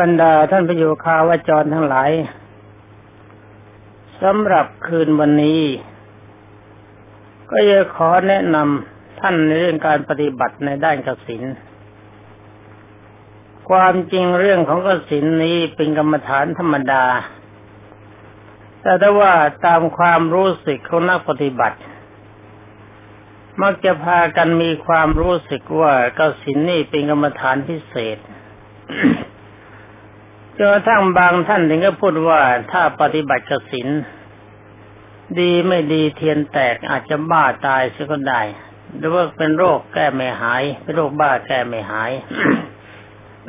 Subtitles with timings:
[0.00, 2.10] บรรดาท่านประโยคาวจรทั้งหลาย
[4.22, 5.62] สำหรับคืนวันนี้
[7.50, 11.42] ก็จะขอแนะนำท่านในเรื่องการปฏิบัติในด้านกสิน
[13.70, 17.04] ความจริงเรื่องของกสินนี้เป็นกรรมฐานธรรมดา
[18.82, 19.34] แต่ถ้าว่า
[19.66, 21.78] ตามความรู้สึกของนักปฏิบัติ
[23.62, 28.18] มักจะพากันมีความรู้สึกว่ากสินนี่เป็นกรรมฐานพิเศษ
[30.56, 32.40] จนกระทั่งบางท่านถึงก็พูดว่า
[32.72, 33.88] ถ้าปฏิบัติกสิน
[35.40, 38.42] ดีไม่ดีเทียนแตกอาจจะบ้าตายเสียก็ได้
[38.96, 42.12] หรือว่าเป็นโรคแก้ไม่หาย เป็นโรคบ้าแก้ไม่หาย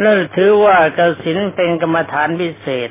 [0.04, 2.90] นั่นถือว่ากสินเป็นกรรมฐานพิเศษ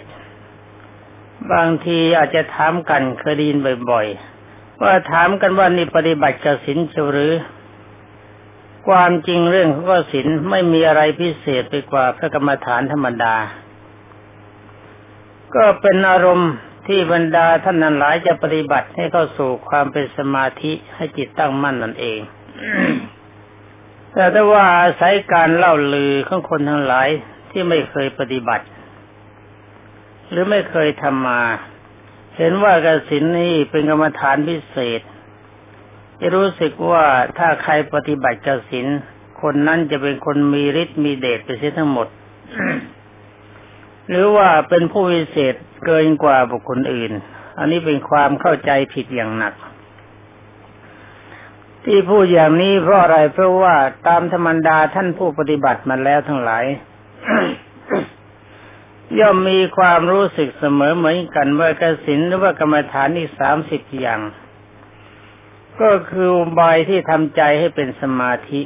[1.53, 3.57] บางทีอาจจะถามกันเคยดีน
[3.91, 4.07] บ่อย
[4.47, 7.33] ๆ ว่าถามกันว่านี่ปฏิบัติกสินเชียวหรือ
[8.89, 13.37] ความจริงเรื่องของกสินไม่มีอะไรพิเศษไปกว่าพระกรรมฐานธรรมดา
[15.55, 16.53] ก็เป็นอารมณ์
[16.87, 22.21] ที่บรรดาท่านนั้นหลายจะปฏิบัติให้เข้าสู่ความเป็นสมาธิให้จิตตั้งมั่นนั่นเอง
[24.13, 27.09] แต่ถ้าว่าอาศัยการเล่าลือของคนทั้งหลาย
[27.51, 28.67] ที่ไม่เคยปฏิบัติ
[30.31, 31.43] หรือไม่เคยทำมา
[32.37, 35.01] เห็นว่ากสินนี้เป็นกรรมฐานพิเศษ
[36.21, 37.05] จะรู้สึกว่า
[37.39, 38.87] ถ้าใครปฏิบัติกสิน
[39.43, 42.09] คนนั้นจะเป็นคนมีฤทธิ์มีเดชไปเสียทั้งหมด
[44.09, 45.55] หรือว่าเป็นผู้วิเศษ
[45.87, 47.13] เกินกว่าบุคคลอื่น
[47.59, 49.55] อันนี้เป็นความเข้าใจผิดอย่างหนัก
[51.85, 53.75] ที่พูดอย่างนี้เพราะอะไรเพราะว่า
[54.09, 56.65] ตามธรรมดาท่านผู้ปฏิบัติมาแล้วทั้งหลาย
[59.19, 64.21] ย่อมมีความรู้สึกเสมอเหมือนกันว่ากสินหรือว่ากรรมฐานอีกสามสิบอย่าง
[65.81, 68.63] ก็คือบายที่ทำใจให้เป็นสมาธิ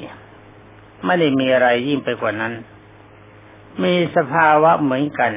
[1.05, 2.52] ไม่ได้มีอะไรยิ่งไปกว่านั้น
[3.83, 5.33] มีสภาวะเหมือนกัน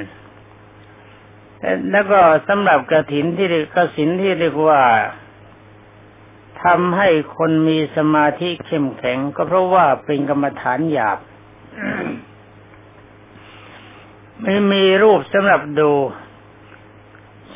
[1.92, 4.82] แล้วก็สำหรับกระถินที่กระสินที่เรียกว่า
[6.64, 11.20] ทำให้คนมีสมาธิเข้มแข็ง ก็เพราะว่าเป็นกรรมฐานหยาบ
[14.42, 15.92] ไม่มีรูปสำหรับดู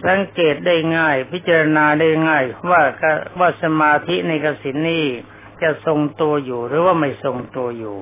[0.06, 2.82] สังเกตได้ง่าย พิจารณาได้ง่ายว่า
[3.40, 5.06] ว่าสมาธิในกสินนี้
[5.62, 7.98] จะทรงตัวอยู่หรือว่าไม่ทรงตัวอยู่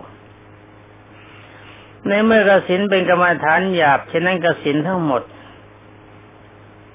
[2.07, 5.23] ในเมื่อกสินเป็นกรรมฐานหยาบฉะนั้นกสินทั้งหมด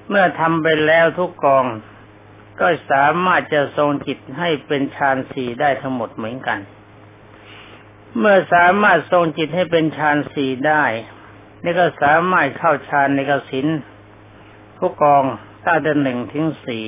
[0.09, 1.65] เมื่อทำไปแล้วทุกกอง
[2.61, 6.59] ก็สามารถจะทรงจิตให้เป็นฌานสี่ได้ทั้งหมดเหมือนกัน
[8.19, 10.85] เมื่อสามารถทรงจิตให้เป็นฌานสี่ได้
[11.63, 13.67] นี่ก็สามารถเข้าฌานในกสิน
[14.85, 15.25] ทุกกอง
[15.67, 16.87] ตั้งแต่หนึ่งถึงสี่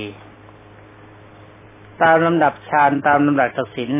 [2.03, 3.93] ตามลำดับฌานตามลำดับกสิน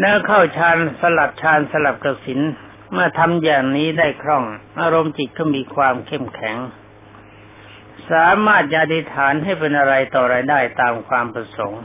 [0.00, 2.40] แล้วเข้าฌานสลับฌานสลับกสิน
[2.92, 4.44] เมื่อทำอย่างนี้ได้คล่อง
[4.80, 6.56] อารมณ์จิตก็มีความเข้มแข็ง
[8.10, 11.82] สามารถจะอธิฐานให้เป็นอะไรต่ออะไรได้ตามความประสงค์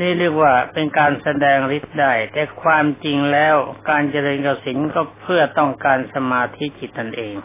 [0.00, 3.56] นี่เรียกว่าเป็นการแสดงฤทธิ์ได้ แต่ความจริงแล้ว
[3.90, 7.36] การเจริญกสินก็เพื่อต้องการสมาธิจิตตนเอง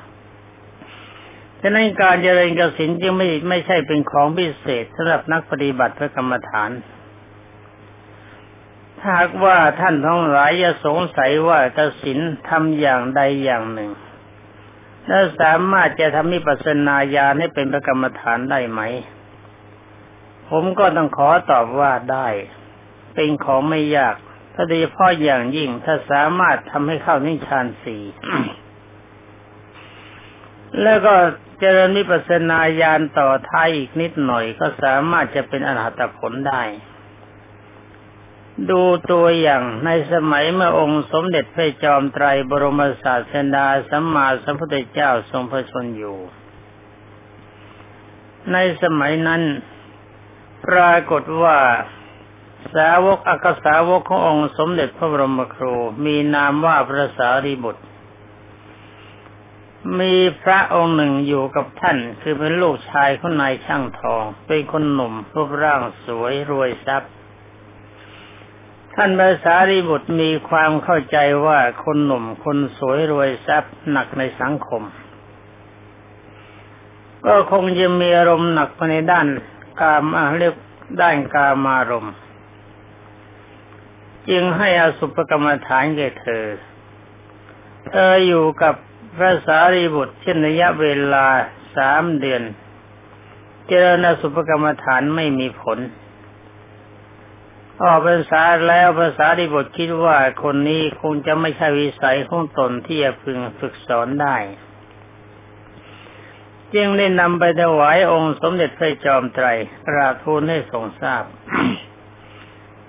[1.61, 6.71] ฉะนั้นการเจริญกสินจึงไม่ไม่ใช่เป็นของพิเศษสำหรับนักปฏิบัติพระกรรมฐาน
[8.99, 12.19] ถ้าหากว่าท่านทั้งหลายจะสงสัยว่ากสิน
[12.49, 13.91] ทำอย่างใดอย่างหนึ่ง
[15.07, 18.81] แล้วสามารถจะทำให้ปัสนาญาณให้เป็นพระกรรมฐานได้ไหม
[20.49, 22.27] ผมก็ต้องขอตอบว่าได้
[23.15, 24.15] เป็นของไม่ยาก
[24.53, 28.03] ถ้าโดยเฉพาะอย่างยิ่งถ้าสามารถทำให้เข้านิชานสี่
[30.83, 31.15] แล้วก็
[31.59, 36.63] เจริญวิปัสนาญาณต่อท้ายอีกนิดหน่อยก็สามารถจะเป็นอรหัตผลได้
[38.69, 38.81] ดู
[39.11, 46.17] ตัวอย่างในสมัยเมื่อองค์สมเด็จพระจอมไตรบรมศาสดาสัมมาสัมพุทธเจ้าทรงพระชนอยู่
[48.51, 49.41] ในสมัยนั้น
[50.65, 51.57] ปรากฏว่า
[52.75, 55.75] สาวกอักษาวกขององค์สมเด็จพระบรมครู
[56.05, 57.83] มีนามว่าพระสารีบุตร
[59.99, 60.13] มี
[60.43, 67.11] พระองค์หนึ่งอยู่กับท่าน คือเป็นลูกชายของนายช่างทอง เป็นคนหนุ่มรูปร่างสวยรวยทรัพย์
[68.95, 74.83] ท่านภาษารีบุตรมีความเข้าใจว่าคนหนุ่มคนสวยรวยทรัพย์หนักในสังคม
[77.25, 79.27] ก็คงจะมีอารมณ์หนักไปในด้าน
[79.81, 80.03] กาม
[80.39, 80.55] เรียก
[81.01, 82.15] ด้านกามารมณ์
[84.29, 86.45] จึงให้อาสุภกรรมฐานแก่เธอ
[87.87, 88.75] เธออยู่กับ
[89.17, 91.27] พระสารีบุตรเช่นระยะเวลา
[91.75, 92.43] สามเดือน
[93.67, 95.79] เจริญสุภกรรมฐานไม่มีผล
[97.83, 104.37] ออกภาษาแล้วภาษาดิบทคิดว่าคนนี้คงจะไม่ใช่วิสัยของตนที่จะพึงฝึกสอนได้
[106.73, 109.47] จึงได้นำไปถวายองค์สมเด็จพระจอมไตร
[109.85, 111.23] กราทูลให้ทรงทราบ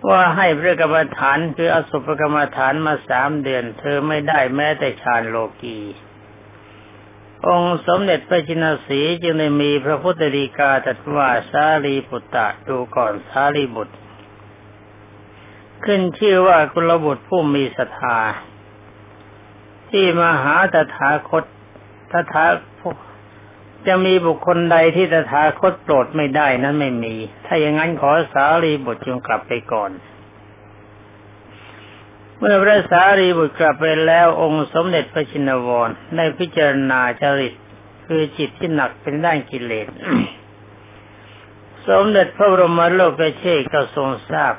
[0.09, 5.79] ว่าให้พระกรรมฐานคืออสุภกรรมฐานมาสามเดือน เธอไม่ได้แม้แต่ฌานโลกี
[7.47, 13.97] องค์สมเด็จพระจินสีจึงได้มีพระพุทธดีกาตรัสว่าสารีบุตตะดูก่อนสารีบุตร
[15.85, 18.19] ขึ้นชื่อว่ากุลบุตรผู้มีศรัทธา
[19.91, 21.45] ที่มหาตถาคต
[22.11, 22.45] ตถา
[23.87, 27.15] จะมีบุคคลใดที่ตถาคตโปรดไม่ได้นั้นไม่มี
[27.47, 29.91] ถ้าอย่างนั้นขอสารีบุตรจงกลับไปก่อน
[32.41, 37.55] เมื่อพระสารีบุตรกลับไปแล้วองค์สมเด็จพระชินวรได้พิจารณาจริต
[38.07, 39.87] คือจิตที่หนักเป็นด้านกิเลส
[41.89, 44.55] สมเด็จพระบรมโลกเชษก็ทรงทราบ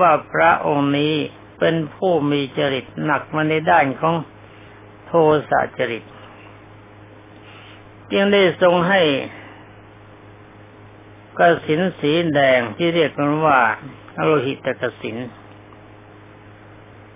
[0.00, 1.14] ว่าพระองค์นี้
[1.58, 4.14] เป็นผู้มีจริตหนักมาในด้านของ
[5.06, 5.12] โท
[5.50, 6.04] สะจริต
[8.10, 9.02] จึงได้ทรงให้
[11.38, 13.58] กสินสีแดงที่เรียกกันว่า
[14.22, 15.16] โลหิตกสิน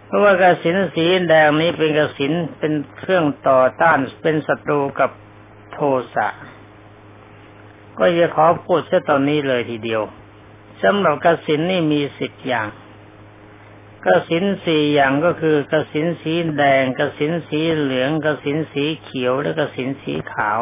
[0.09, 5.11] พราะว่ากสินสีแดงนี้เป็นกสินเป็นเครื่องต่อต้านเป็นศัตรูกับ
[5.73, 5.79] โท
[6.15, 6.29] สะ
[7.99, 10.03] ก็จะขอพูดเสียตอนนี้เลยทีเดียว
[10.83, 12.69] สำหรับกสินนี่มีสิบอย่าง
[14.07, 20.61] กสินสี่อย่างก็คือกสินสีแดงกสินสีเหลืองกสินสีเขียวและกสินสีขาว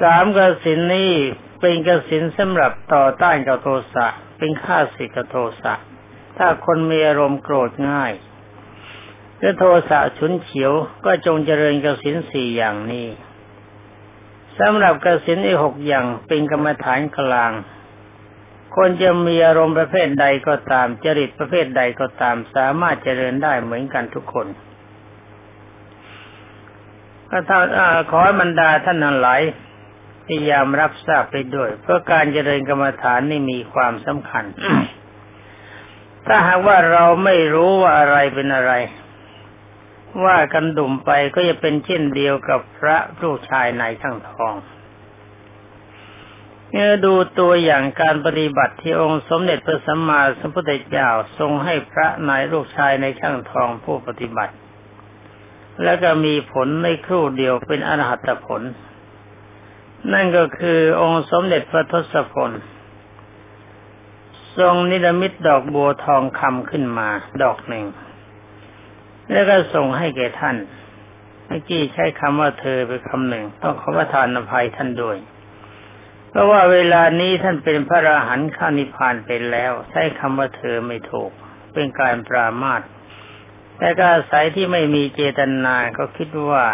[0.00, 1.12] สามกสินนี้
[1.60, 4.06] เป็นกสินสำหรับต่อต้านกับโทสะ
[4.38, 5.74] เป็นข้าศึกกับโทสะ
[6.36, 8.12] ถ้าคนมีอารมณ์โกรธง่าย
[9.38, 10.72] หรือโทสะฉุนเฉียว
[11.04, 13.06] ก็จงเจริญกสินสี่อย่างนี้
[14.58, 17.52] สำหรับกสินอีหกอย่างเป็นกรรมฐานกลาง
[18.76, 24.46] คนจะมีอารมณ์ประเภทใดก็ตาม จริตประเภทใดก็ตาม สามารถเจริญได้เหมือนกันทุกคน
[27.30, 27.64] ก็ท่าน
[28.10, 29.40] ขอให้บรรดาท่านทั้งหลาย
[30.26, 34.44] พยายามรับทราบไปด้วย เพราะการเจริญกรรมฐานนี่มีความสำคัญ
[36.26, 38.72] ถ้าหากว่าเราไม่รู้ว่าอะไรเป็นอะไร
[40.24, 44.54] ว่ากันดุ่มไปก็จะเป็นเช่นเดียวกับพระลูกชายในทั้งทอง
[46.70, 54.54] เมื่อดูตัวอย่างการปฏิบัติที่องค์สมเด็จพระสัมมาสัมพุทธเจ้าทรงให้พระนายลูกชายในช่างทองผู้ปฏิบัติ
[55.84, 58.62] แล้วก็มีผลในครู่เดียวเป็นอรหัตผล
[60.12, 62.50] นั่นก็คือองค์สมเด็จพระทศพล
[64.58, 67.08] ทรงนิรมิตดอกบัวทองคำขึ้นมา
[67.42, 67.86] ดอกหนึ่ง
[69.30, 70.56] แล้วก็ส่งให้แก่ท่าน
[71.46, 75.16] เมื่อกี้ใช้คำว่าเธอไปคำหนึ่ง ต้องขอประทานอภัยท่านด้วย
[76.30, 81.30] เพราะว่าเวลานี้ท่านเป็นพระราหันข้านิพพานไปแล้ว ใช้คำว่าเธอไม่ถูก
[81.72, 82.82] เป็นการปรามาส
[83.78, 86.64] แต่ก็อาศัยที่ไม่มีเจตนาก็คิดว่า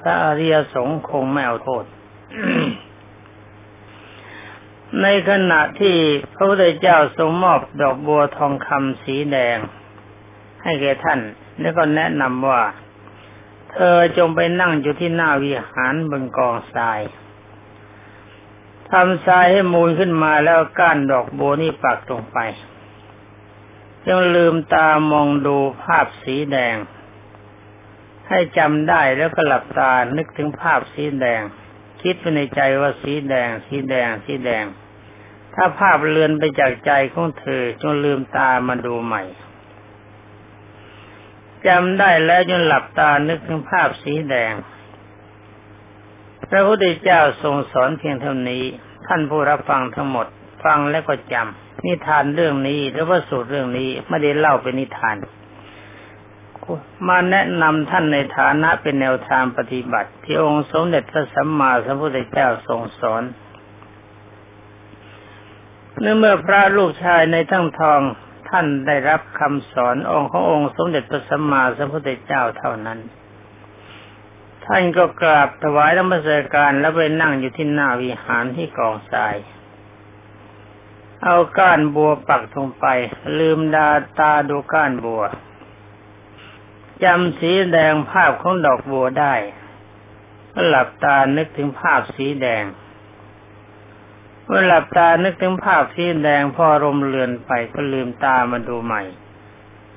[0.00, 1.84] พระอริยสงฆ์คงไม่เอาโทษ
[5.02, 5.96] ในขณะที่
[6.34, 9.58] พระพุทธเจ้าทรงมอบดอกบัวทองคำสีแดง
[10.62, 11.20] ให้แก่ท่าน
[11.60, 12.62] แล้วก็แนะนำว่า
[13.72, 17.00] เธอจงไปนั่งอยู่ที่หน้าวิหารบนกองทราย
[18.90, 22.38] ทำทรายให้มูลขึ้นมาแล้วก้านดอกบัวนี่ปักลงไป
[24.06, 26.76] ยังลืมตามองดูภาพสีแดง
[28.28, 31.42] ให้จำได้แล้วก็หลับตานึกถึงภาพสีแดง
[32.02, 34.64] คิดไปในใจว่าสีแดง สีแดง สีแดง
[35.54, 39.22] ถ้าภาพเลือนไปจากใจของเธอจนลืมตามาดูใหม่
[41.66, 44.54] จำได้แล้วจนหลับตานึกถึงภาพสีแดง
[46.50, 48.64] พระพุทธเจ้าทรงสอนเพียงเท่านี้
[49.06, 50.26] ท่านผู้รับฟังทั้งหมด
[50.64, 55.16] ฟังแล้วก็จำนิทานเรื่องนี้หรือว่าสูตรเรื่องนี้ไม่ได้เล่าเป็นนิทาน
[57.08, 63.22] มาแนะนำท่านในฐานะเป็นแนวทางปฏิบัติ ที่องค์สมเด็จพระสัมมาสัมพุทธเจ้าทรงสอน
[66.00, 68.00] เนื้อเมื่อพระลูกชายในทั้งทอง
[68.48, 72.98] ท่านได้รับคำสอนองค์ขององค์สมเด็จพระสัมมาสัมพุทธเจ้าเท่านั้น
[74.64, 79.36] ท่านก็กราบถวายธรรมสการแล้วไปนั่งอยู่ที่หน้าวิหารที่กองทราย
[81.24, 82.86] เอาก้านบัวปักลงไป
[83.38, 85.22] ลืมดาตาดูก้านบัว
[87.04, 89.34] จำสีแดงภาพของดอกบัวได้
[90.66, 92.64] หลับตานึกถึงภาพสีแดง
[94.44, 99.02] เมื่อหลับตานึกถึงภาพสีแดงพอลมเลือนไปก็ลืมตามาดูใหม่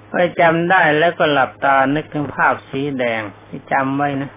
[0.10, 4.32] ไปจำได้แล้วก็หลับตานึกถึงภาพสีแดงที่จำไว้นะ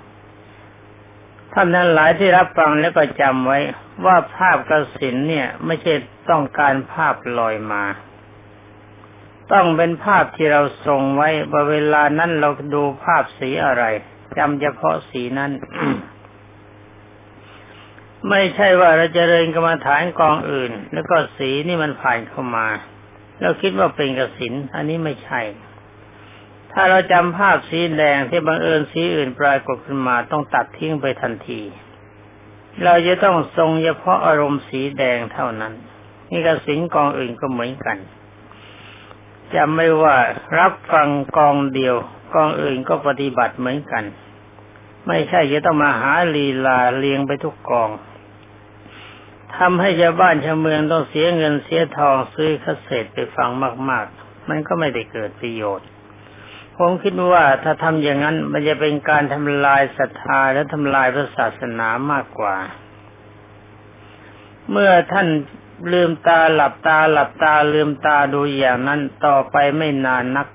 [1.53, 3.59] ท่านนั้นหลายที่รับฟังแล้วก็จำไว้
[4.05, 5.93] ว่าภาพกระสินเนี่ย ไม่ใช่
[6.31, 7.85] ต้องการภาพลอยมา
[9.53, 13.85] ต้องเป็นภาพที่เราส่งไว้ว่าเวลานั้นเราดูภาพสีอะไร
[14.39, 15.53] จำเฉพาะสีนั้น
[18.31, 22.67] ไม่ใช่ว่าเราจะเริญกรรมฐานกองอื่น แล้วก็สีนี่มันผ่านเข้ามา
[23.41, 25.41] เราคิดว่าเป็นกสินอันนี้ไม่ใช่
[26.73, 31.61] ถ้าเราจำภาพสีแดงที่บังเอิญสีอื่นปรากฏขึ้นมาต้องตัดทิ้งไปทันที
[32.85, 35.73] เราจะต้องทรงเฉพาะอารมณ์สีแดงเท่านั้น
[36.31, 37.99] นี่กสินกองอื่นก็เหมือนกัน
[39.55, 40.17] จะไม่ว่า
[40.59, 41.97] รับฟังกองเดียว
[42.35, 44.05] กองอื่นก็ปฏิบัติเหมือนกัน
[45.09, 47.91] ไม่ใช่จะต้องมาหาลีลาเลียงไปทุกกอง
[49.57, 53.51] ทำให้ชาวบ้านชาวเมืองต้องเสียเงินเสียทองซื้อคาสเซ็ตไปฟัง
[53.91, 55.89] มาก ๆ มันก็ไม่ได้เกิดประโยชน์
[56.79, 62.57] ผมคิดว่าถ้าทำอย่างนั้นมันจะเป็นการทำลายศรัทธาและทำลายพระศาสนามากกว่า
[64.71, 65.29] เมื่อท่าน
[65.93, 70.47] ลืมตาหลับตาหลับตาลืมตาดูอย่างนั้นต่อไปไม่นานนัก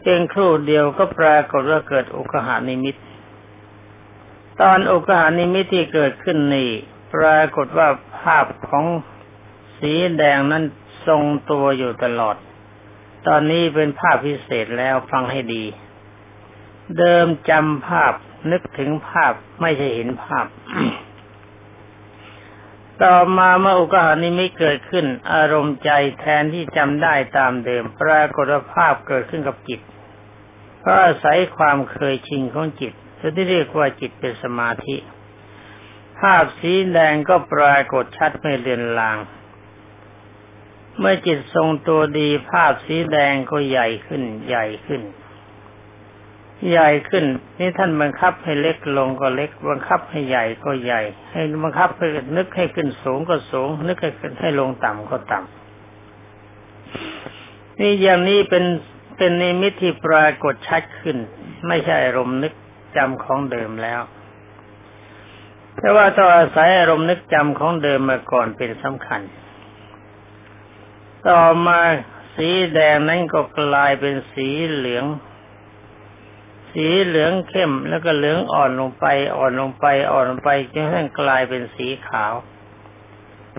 [0.00, 2.96] เพียงครู่เดียวก็ปรากฏว่าเกิดอุกหานิมิต
[4.60, 6.70] ตอนอุกหานิมิตที่เกิดขึ้นนี่
[7.14, 8.84] ปรากฏว่าภาพของ
[9.78, 10.64] สีแดงนั้น
[11.06, 12.36] ทรงตัวอยู่ตลอด
[13.26, 15.64] ตอนนี้เป็นภาพพิเศษแล้วฟังให้ดี
[16.98, 18.12] เดิมจำภาพ
[18.50, 20.46] นึกถึงภาพไม่ใช่เห็นภาพ
[23.04, 29.80] ต่อมาเมื่ออุกหานิมิตเกิดขึ้น อารมณ์ใจแทนที่จำได้ตามเดิม ปรากฏภาพเกิดขึ้นกับจิต
[30.80, 32.92] เพราะอาศัยความเคยชินของจิต
[33.36, 34.96] ที่เรียกว่าจิตเป็นสมาธิ
[36.20, 39.18] ภาพสีแดงก็ปรากฏชัดไม่เลือนลาง
[40.98, 45.02] เมื่อจิตทรงตัวดีภาพสีแดงก็ใหญ่ขึ้นใหญ่ขึ้น
[46.70, 47.24] ใหญ่ขึ้น
[47.58, 51.00] นี่ท่านบังคับให้เล็กลงก็เล็ก บังคับให้ใหญ่ก็ใหญ่
[51.32, 58.64] ให้บังคับให้นึกให้ขึ้นสูงก็สูง นึกให้ขึ้นให้ลงต่ำก็ต่ำนี่อย่างนี้เป็น
[59.16, 61.16] เป็นนิมิตที่ปรากฏชัดขึ้น
[61.68, 62.52] ไม่ใช่อารมณ์นึก
[62.96, 64.00] จำของเดิมแล้ว
[65.76, 69.20] แต่ว่าต้องอาศัยอารมณ์นึกจำของเดิมมาก่อนเป็นสำคัญ
[71.28, 71.80] ต่อมา
[72.36, 75.04] สีแดงนั้นก็กลายเป็นสีเหลือง
[76.72, 82.32] สีเหลืองเข้มแล้วก็เหลืองอ่อนลงไป อ่อนลงไป อ่อนลงไปจนกระทั่งกลายเป็นสีขาว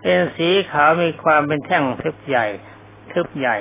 [0.01, 2.47] เป็นสีขาวมีความเป็นแท่งทึบใหญ่
[3.11, 3.57] ทึบใหญ่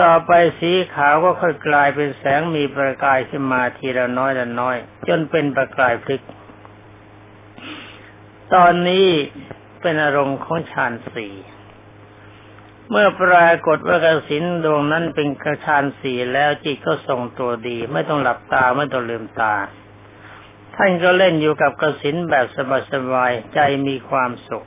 [0.00, 4.76] ต่อไปสีขาวก็ค่อยกลายเป็นแสงมีประกายขึ้นมาทีละน้อยละน้อย
[5.08, 6.22] จนเป็นประกายพลิก
[8.54, 9.08] ตอนนี้
[9.80, 11.32] เป็นอารมณ์ของฌานสี่
[12.90, 19.54] เมื่อปรากฏว่ากสินดวงนั้นเป็นกระชานสีแล้วจิตก็ทรงตัวดี ไม่ต้องหลับตาไม่ต้องลืมตา
[20.76, 22.46] ท่านก็เล่นอยู่กับกสินแบบ
[22.92, 24.66] สบายๆใจมีความสุข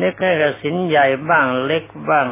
[0.00, 2.28] นึกให้กสินใหญ่บ้างเล็กบ้าง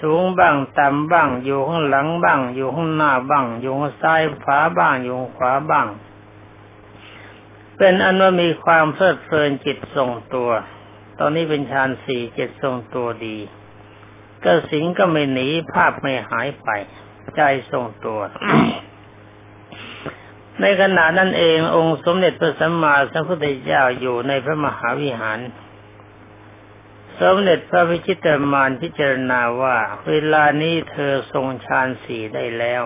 [0.00, 5.86] สูงบ้างต่ำบ้าง อยู่ข้างหลังบ้าง อยู่ข้างหน้าบ้าง อยู่ข้างซ้ายขวาบ้างอยู่ขวาบ้าง
[7.76, 10.50] เป็นอันว่ามีความเพลิดเพลินจิตทรงตัว
[11.18, 13.36] ตอนนี้เป็นฌานสี่จิตทรงตัวดี
[14.44, 16.68] ก็สิงก็ไม่หนีภาพไม่หายไป
[17.36, 17.40] ใจ
[17.70, 18.20] ทรงตัว
[20.60, 25.38] ในขณะนั้นเององค์สมเด็จพระสัมมาสัมพุทธเจ้าอยู่ในพระมหาวิหาร
[27.20, 29.76] สมเด็จพระพิชิตรมานพิจารณาว่า
[30.08, 32.82] เวลานี้เธอทรงฌานสี่ได้แล้ว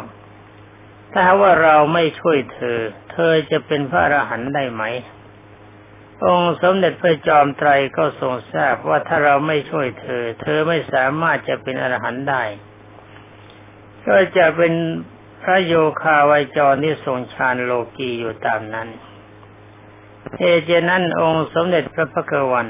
[1.12, 2.80] ถ้าว่าเราไม่ช่วยเธอ
[3.12, 4.82] เธอจะเป็นพระอรหันต์ได้ไหม
[6.24, 12.44] องค์สมเด็จพระจอมไตรก็ทรงทราบว่าถ้าเราไม่ช่วยเธอ เธอไม่สามารถจะเป็นอรหันต์ได้
[14.06, 14.72] ก็จะเป็น
[15.42, 18.88] พระโยคาวายจรที่ทรงฌานโลกีอยู่ตามนั้น
[20.38, 22.66] เอเจนั้นองค์สมเด็จพระพักวัน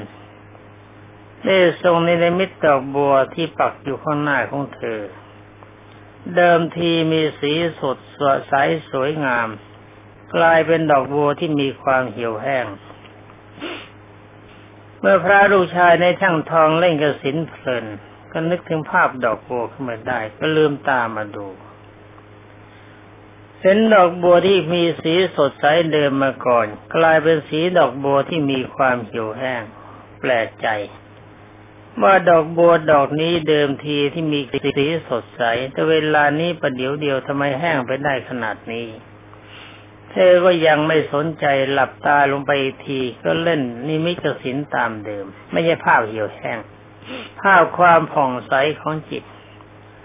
[1.45, 4.99] ได้ทรงในมิตรดอกบัวที่ปักอยู่ข้างหน้าของเธอ
[6.35, 8.53] เดิมทีมีสีสดสดใส
[8.91, 9.47] สวยงาม
[10.35, 12.65] กลายเป็นดอกบัวที่มีความเหี่ยวแห้ง
[14.99, 17.85] เมื่อพระลูกชายในช่างทองเล่นกระสินเพลิน
[18.31, 21.47] ก็นึกถึงภาพดอกบัวขึ้นมาได้ ก็ลืมตามาดู
[23.61, 29.63] เห็นดอกบัวที่มีสีสดใสเดิมมาก่อน กลายเป็นสีดอกบัวที่มีความเหี่ยวแห้ง
[30.21, 30.67] แปลกใจ
[32.03, 34.39] ว่าดอกบัวดอกนี้เดิมทีที่มี
[34.77, 38.87] สีสดใส แต่เวลานี้ประเดี๋ยวเดียวทำไมแห้งไปได้ขนาดนี้
[40.19, 46.59] เธอก็ยังไม่สนใจหลับตาลงไปอีกทีก็เล่นนิมิตสินตามเดิม ไม่ใช่ภาพเหี่ยวแห้ง
[47.41, 49.23] ภาพความผ่องใสของจิต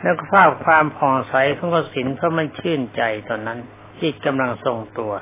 [0.00, 3.58] แล้วก็ภาพความผ่องใสของกสินเพราะมันชื่นใจตอนนั้น
[4.00, 5.12] จิตกำลังทรงตัว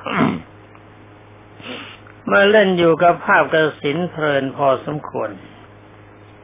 [2.25, 5.29] เมื่อเล่นอยู่กับภาพกระสินเพลินพอสมควร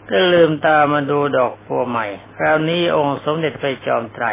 [0.10, 4.28] ก็ลืมตามาดูดอกบัวใหม่ คราวนี้องค์สมเด็จพระจอมไตร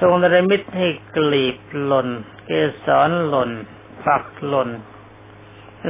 [0.00, 0.86] ทรงนรมิตให้
[1.16, 2.08] กลีบหล่น
[2.46, 2.50] เก
[2.84, 3.50] สรหล่น
[4.04, 4.70] ฝักหล่น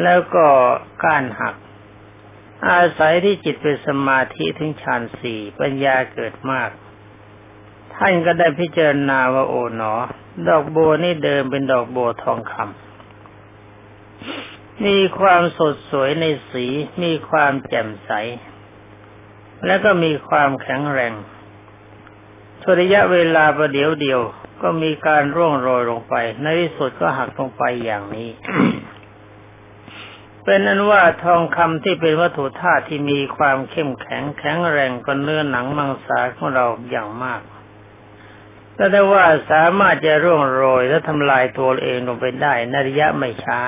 [0.03, 0.47] แล้วก็
[1.05, 1.55] ก้านหัก
[2.69, 6.71] อาศัยที่จิตเป็นสมาธิถึงฌานสี่ปัญญาเกิดมาก
[7.95, 9.95] ท่านก็ได้พิจารณาว่าโอ๋หนอ
[10.49, 12.65] ดอกบัวนี่เดิมเป็นดอกบัวทองคำ
[14.87, 16.67] มีความสดสวยในสี
[17.03, 18.11] มีความแจ่มใส
[19.67, 21.13] และก็มีความแข็งแรง
[22.63, 24.21] ทุระยะเวลาประเดี๋ยวเดียว
[24.63, 28.29] ก็มีการร่วงโรยลงไป ในที่สุดก็หักลงไปอย่างนี้
[30.45, 37.41] เป็นนั้นว่าทองคำที่เป็นวัตถุธาตุที่มีความเข้มแข็งแข็งแรงกว่าเนื้อหนังมังสาของเราอย่างมาก
[38.75, 43.61] แต่ได้ว่าสามารถจะร่วงโรยและทำลายตัวเองลงไปได้ในระยะไม่ช้า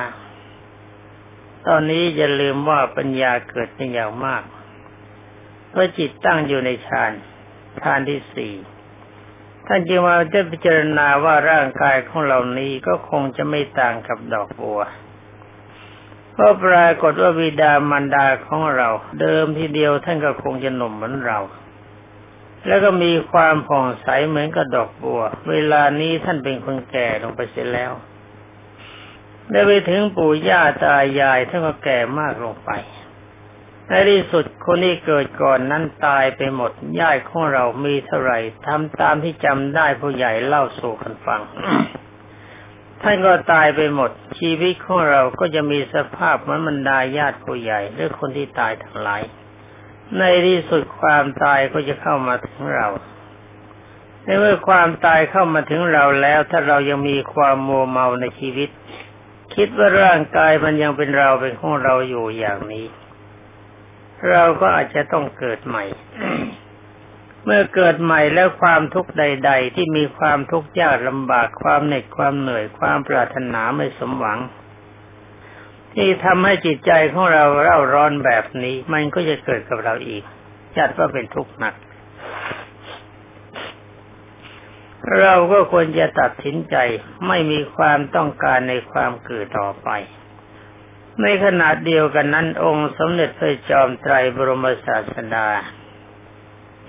[1.67, 4.43] ตอนนี้อย่าลืมว่าปัญญาเกิดเป็นอย่างมาก
[5.71, 7.13] เพราะจิตตั้งอยู่ในฌาน
[7.81, 8.55] ฌานที่สี่
[9.71, 14.81] ท่านจึงมาจะพิจารณาว่าร่างกายของเรานี้ก็คงจะไม่ต่างกับดอกบัว
[16.33, 18.89] เพราะปรากฏว่าวิดามารดาของเรา
[19.21, 21.39] เดิมทีเดียวท่านก็คงจะหนุ่มเหมือนเรา
[22.67, 27.93] แล้วก็มีความผ่องใสเหมือนกับดอกบัว เวลานี้ท่านเป็นคนแก่ลงไปเสียแล้ว
[29.51, 32.71] ได้ไปถึงปู่ย่าตายายท่านก็แก่มากลงไป
[33.89, 41.41] ในที่สุดคนที่เกิดก่อนนั้นตายไปหมดญาติของเรามีเท่าไหร่ทำตามที่จำได้ผู้ใหญ่เล่าสู่กันฟัง
[43.03, 49.23] ท่านก็ตายไปหมด ชีวิตของเราก็จะมีสภาพเหมือนบรรดาญาติผู้ใหญ่หรือคนที่ตายทั้งหลาย
[50.19, 52.89] ในที่สุดความตายก็จะเข้ามาถึงเรา
[54.25, 58.69] ในเมื่อความตายเข้ามาถึงเราแล้ว ถ้าเรายังมีความมัวเมาในชีวิต
[59.55, 62.87] คิดว่าร่างกายมันยังเป็นเราเป็นของเราอยู่อย่างนี้
[64.31, 65.85] เราก็อาจจะต้องเกิดใหม่
[67.45, 74.39] เมื่อเกิดใหม่แล้วความทุกข์ใด ๆ ที่มีความทุกข์ยากลำบากความเหน็ดความเหนื่อยความปรารถนาไม่สมหวัง
[75.95, 80.23] ที่ทำให้จิตใจของเราเร่าร้อนแบบนี้ มันก็จะเกิดกับเราอีก
[80.77, 81.75] จัดว่าเป็นทุกข์หนัก
[85.21, 86.77] เราก็ควรจะตัดสินใจ
[87.29, 89.89] ไม่มีความต้องการในความเกิดต่อไป
[91.23, 95.49] ในขณะเดียวกันนั้น องค์สมเด็จพระจอมไตรบรมศาสดา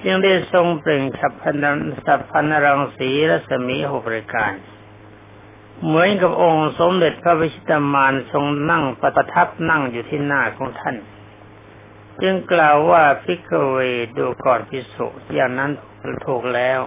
[0.03, 1.65] จึงได้ทรงเปล่งฉับพัน
[2.05, 4.53] สัพพันรังสีรัศมีหกรายการ
[5.85, 10.95] เหมือนกับองค์สมเด็จพระวิชิตามานทรงนั่งประทับนั่งอยู่ที่หน้าของท่าน
[12.21, 13.77] จึงกล่าวว่าพิกเว
[14.17, 15.71] ดูก่อนพิสุอย่างนั้น
[16.25, 16.79] ถูกแล้ว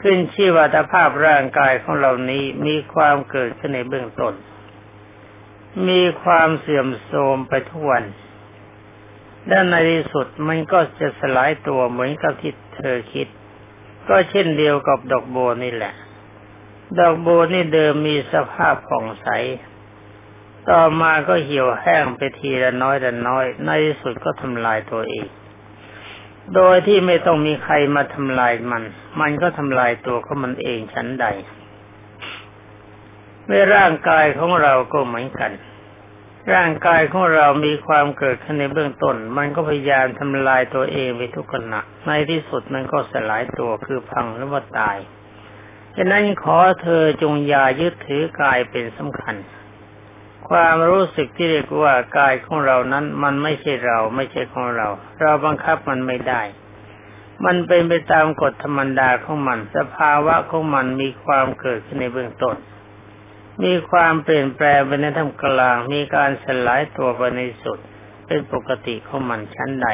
[0.00, 4.34] ขึ้นชื่อว่าภาพร่างกายของเรานี้มีความเกิดขึ้นในเบื้องต้น
[5.88, 8.04] มีความเสื่อมโทรมไปทุกวัน
[9.50, 13.28] ด้านในที่สุดมันก็จะสลายตัวเหมือนกับที่เธอคิด
[14.08, 15.94] ก็เช่นเดียวกับดอกโบนี่แหละ
[16.98, 19.28] ดอกโบนี่เดิมมีสภาพผ่องใส
[20.70, 25.26] ต่อมาก็เหี่ยวแห้งไปทีละน้อยละน้อย ในที่สุดก็ทำลายตัวเอง
[26.54, 28.82] โดยที่ไม่ต้องมีใครมาทำลายมัน
[29.20, 31.26] มันก็ทำลายตัวของมันเองชั้นใด
[33.46, 35.52] เมื่อร่างกายของเราก็เหมือนกัน
[36.54, 44.96] ร่างกายของเรามีความเกิดขึ้นในเบื้องต้น มันก็พยายามทำลายตัวเองไปทุกขณะ ในที่สุดมันก็สลายตัวคือพังหรือว่าตาย
[45.96, 49.34] ฉะนั้นขอเธอจงอย่ายึดถือกายเป็นสำคัญ
[50.48, 54.88] ความรู้สึกที่เรียกว่ากายของเรานั้น มันไม่ใช่เราไม่ใช่ของเรา
[55.20, 56.42] เราบังคับมันไม่ได้
[57.44, 62.56] มันเป็นไปตามกฎธรรมดาของมัน สภาวะของมันมีความเกิดขึ้นในเบื้องต้น
[63.64, 67.78] มีความเปลี่ยนแปลงไปในท่ามกลาง มีการสลายตัวไปในสุด
[68.26, 69.88] เป็นปกติของมันชั้นใด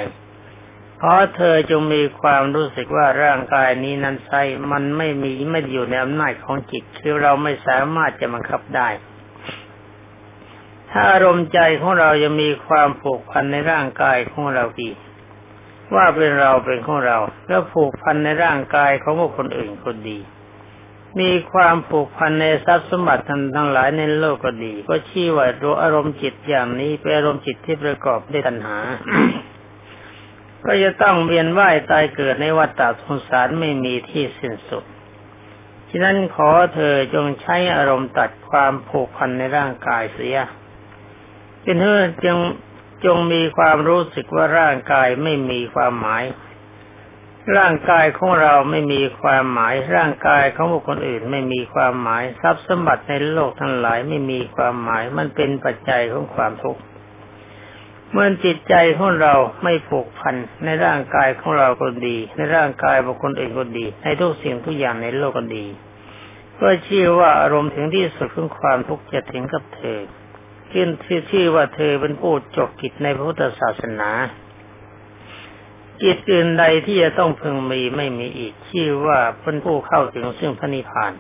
[0.98, 8.88] เพราะเธอจงมีความรู้สึกว่าร่างกายนี้นั้นใช่มันไม่มีไม่อยู่ในอำนาจของจิต คือเราไม่สามารถจะบังคับได้
[10.90, 14.90] ถ้าอารมณ์ใจของเรายังมีความผูกพันในร่างกายของเราดี
[15.94, 20.18] ว่าเป็นเราเป็นของเรา แล้วผูกพันในร่างกายของคนอื่นคนดี
[21.20, 23.24] มีความผูกพันในทรัพย์สมบัติ
[23.56, 28.78] ทั้งหลายในโลกก็ดี ก็ชี้ว่าตัวอารมณ์จิตอย่างนี้เป็นอารมณ์จิตที่ประกอบด้วยตัณหา
[30.64, 34.84] ก็จะต้องเวียนว่ายตายเกิดในวัฏฏะสงสารไม่มีที่สิ้นสุด
[35.90, 40.36] ฉะนั้นขอเธอจงใช้อารมณ์ตัดความผูกพันในร่างกายเสีย
[41.64, 42.36] จึงเธอจึง
[43.04, 46.24] จงมีความรู้สึกว่าร่างกายไม่มีความหมาย
[47.56, 56.80] ร่างกายของเราไม่มีความหมาย ร่างกายของบุคคลอื่นไม่มีความหมาย ทรัพย์สมบัติในโลกทั้งหลายไม่มีความหมาย มันเป็นปัจจัยของความทุกข์
[58.12, 65.66] เมื่อจิตใจของเราไม่ผูกพันในร่างกายของเราก็ดี ในร่างกายบุคคลอื่นก็ดี ในทุกสิ่งทุกอย่างในโลกก็ดี
[66.60, 69.98] ก็ชื่อว่าอารมณ์ถึงที่สุดของความทุกข์จะถึงกับเธอ
[70.72, 74.10] ขึ้นที่ชื่อว่าเธอเป็นผู้จบกิจในพระพุทธศาสนา
[76.02, 81.12] จิตอื่นใดที่จะต้องพึงมีไม่มีอีกชื่อว่าเป็นผู้เข้าถึงซึ่งพระนิพพาน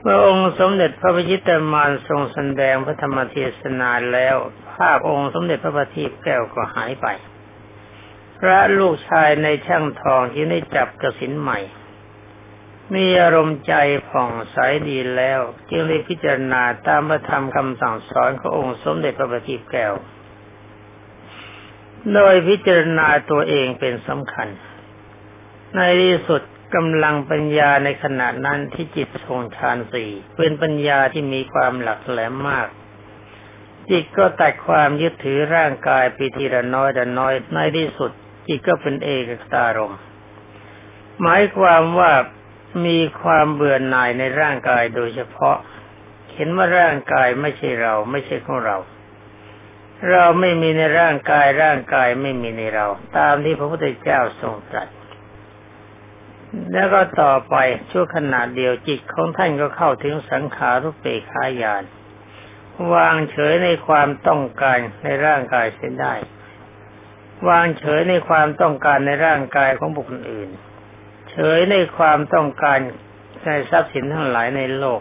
[0.00, 4.36] เมื่อองค์สมเด็จพระพิชิตมารทรงแสดงพระธรรมเทศนาแล้ว
[4.72, 7.06] ภาพองค์สมเด็จพระบัณฑิตแก้วก็หายไป
[8.38, 11.58] พระลูกชายในช่างทองที่ได้จับกระสินใหม่
[12.94, 13.74] มีอารมณ์ใจ
[14.08, 14.56] ผ่องใส
[14.88, 15.40] ดีแล้ว
[15.70, 19.94] จึงได้พิจารณาตามพระธรรมคำสั่งสอนขององค์สมเด็จพระบัณฑิตแก้ว
[22.12, 24.48] โดยพิจารณาตัวเองเป็นสำคัญ
[25.76, 26.42] ในที่สุด
[26.74, 32.68] กำลังปัญญาในขณะนั้นที่จิตทรงฌานสี่เป็นปัญญาที่มีความหลักแหลมมาก
[33.90, 38.10] จิตก็ตัดความยึดถือร่างกายไปทีละน้อยแต่น้อย ในที่สุด
[38.48, 39.94] จิตก็เป็นเอกตารม
[41.22, 42.12] หมายความว่า
[42.86, 45.56] มีความเบื่อหน่ายในร่างกายโดยเฉพาะ
[46.34, 48.76] เห็นว่าร่างกายไม่ใช่เราไม่ใช่ของเรา
[50.10, 52.86] เราไม่มีในร่างกายร่างกายไม่มีในเรา
[53.18, 54.88] ตามที่พระพุทธเจ้าทรงตรัส
[56.72, 57.54] แล้วก็ต่อไป
[57.90, 61.84] ชั่วขณะเดียวจิตของท่านก็เข้าถึงสังขารุปเปขายาน
[62.94, 66.14] วางเฉยในความต้องการในร่างกายเสียได้
[67.48, 70.50] วางเฉยในความต้องการในร่างกายของบุคคลอื่น
[71.30, 72.78] เฉยในความต้องการ
[73.44, 75.00] ในทรัพย์สินทั้งหลายในโลก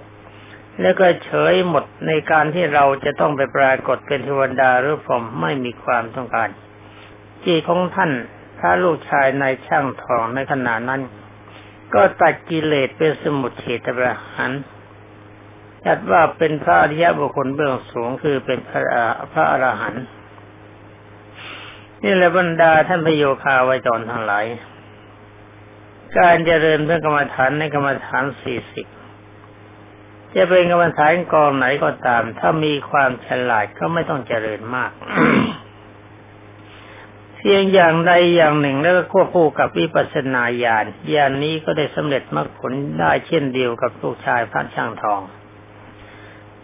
[0.81, 6.49] แล้วก็เฉยหมดในการที่เราจะต้องไปปรากฏเป็นเทวดาหรือผมไม่มีความต้องการ
[7.43, 8.11] จิตของท่าน
[8.59, 11.01] พระลูกชายในช่างทองในขณะนั้น
[11.93, 14.51] ก็ตัดกิเลสเป็นสมุทเฉตประหัน
[15.85, 18.81] จัดว่าเป็นพระอริยบุคคลเบื้องสูงคือเป็นพระ
[19.31, 20.05] พระอรหันต์
[22.03, 24.45] นี่แหละบรรดาท่านพโยคาวจรทั้งหลาย
[26.17, 28.87] การเจริญเพื่อกรรมฐานในกรรมฐานสี่สิบ
[30.35, 34.91] จะเป็นกรรมฐานกองไหนก็ตาม ถ้ามีความฉลาดก็ไม่ต้องเจริญมาก
[37.37, 45.21] เพียงอย่างใดอย่างหนึ่งแล้วก็ควบคู่กับวิปัสสนาญาณญาณนนี้ก็ได้สำเร็จมรรคผลได้เช่นเดียวกับลูกชายพระช่างทอง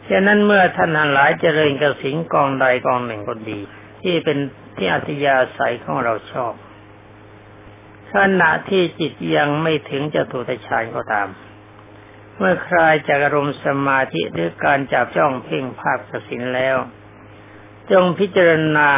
[0.08, 3.60] ฉะนั้นเมื่อท่านหลายเจริญกสิงกองใดกองหนึ่งก็ดี
[4.02, 4.38] ที่เป็น
[4.78, 6.54] ที่อัธยาศัยของเราชอบ
[8.14, 11.28] ขณะที่จิตยังไม่ถึงจะตุตฌานก็ตาม
[12.42, 16.78] เมื่อคลายจากอารมณ์สมาธิหรือการจับจ้องเพ่งภาพกสินแล้ว
[17.92, 18.90] จงพิจารณา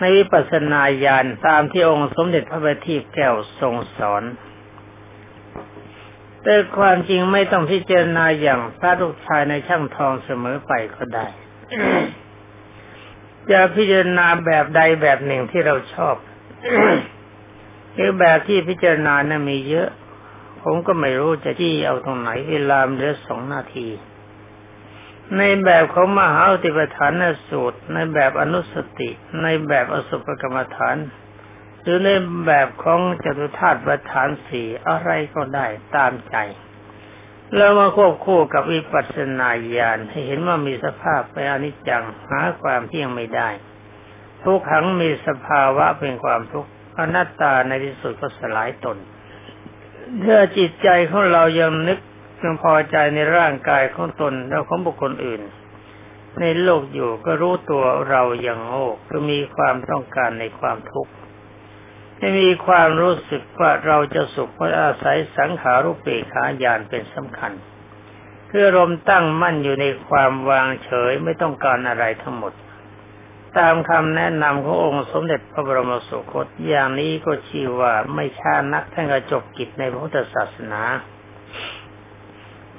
[0.00, 4.22] ในวิปัสสนาญาณตามที่องค์สมเด็จพระบัณฑิตแก้วทรงสอน
[6.42, 11.26] แต่ความจริงไม่ต้องพิจารณาอย่างพระลูกชายในช่างทองเสมอไปก็ได้
[13.50, 16.16] จะพิจารณาแบบใดแบบหนึ่งที่เราชอบ
[17.94, 19.88] หรือแบบที่พิจารณานะ่ะมีเยอะ
[20.62, 23.88] ผมก็ไม่รู้จะที่เอาตรงไหนเวลาเหลือสองนาที
[25.38, 29.10] ในแบบของมหาอติปฐานสูตร ในแบบอนุสติ
[29.42, 30.96] ในแบบอสุภกรรมฐาน
[31.82, 32.10] หรือใน
[32.46, 36.36] แบบของจตุธาตุประฐานสี่อะไรก็ได้ตามใจ
[37.56, 43.50] แล้วมาควบคู่กับวิปัสสนาญาณให้เห็นว่ามีสภาพไปอนิจจังหาความเที่ยงไม่ได้
[44.42, 48.96] ทุกขังมีสภาวะเป็นความทุกข์อนัตตาในที่สุดก็สลายตน
[50.24, 51.98] ถ้าจิตใจของเรายังนึก
[52.42, 55.42] ยังพอใจในร่างกายของตนและของบุคคลอื่น
[56.40, 61.12] ในโลกอยู่ก็รู้ตัวเราอย่างโง่ก็มีความต้องการในความทุกข์
[62.18, 67.52] ไม่มีความรู้สึกว่าเราจะสุขเพราะอาศัยสังขารุปเปขาญาณเป็นสำคัญ
[68.48, 72.52] เพื่อรมตั้งมั่นอยู่ในความวางเฉยไม่ต้องการอะไรทั้งหมด
[73.58, 80.82] ตามคำแนะนำขององค์สมเด็จพระบรมสุคตอย่างนี้ก็ชื่อว่าไม่ช้านักท่านก็จบกิจในพระพุทธศาสนา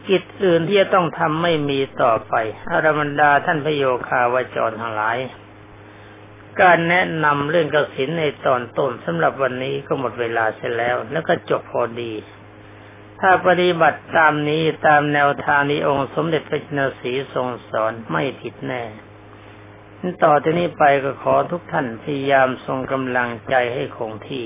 [0.09, 2.33] กิจอื่นที่จะต้องทำไม่มีต่อไป
[2.71, 5.17] อารมันดาท่านพโยคาวจรทั้งหลาย
[6.61, 12.13] การแนะนำเรื่องกสินในตอนต้นสำหรับวันนี้ก็หมดเวลาเสร็จแล้ว แล้วก็จบพอดี
[13.19, 18.83] ถ้าปฏิบัติตามนี้ตามแนวทางนี้องค์สมเด็จพระจินสีทรงสอนไม่ผิดแน่
[20.23, 24.45] ต่อจากนี้ไปก็ขอทุกท่านพยายามทรงกำลังใจให้คงที่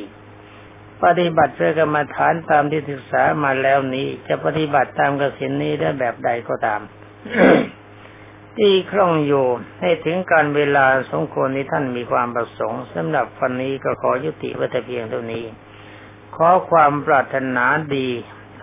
[1.03, 6.81] ปฏิบัติเพื่อกรรมฐานตามที่ศึกษามาแล้วนี้ จะปฏิบัติตามกสินนี้ได้แบบใดก็ตาม
[8.57, 9.47] ที่คล่องอยู่
[9.81, 15.45] ให้ถึงการเวลาสมควรนี้ท่านมีความประสงค์สำหรับวันนี้ก็ขอยุติไว้แต่เพียงเท่านี้
[16.35, 17.65] ขอความปรารถนา
[17.95, 18.07] ดี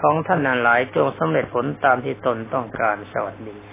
[0.00, 3.71] ของท่านหลายจงสำเร็จผลตามที่ตนต้องการสวัสดี